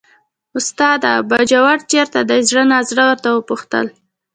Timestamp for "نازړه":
2.73-3.03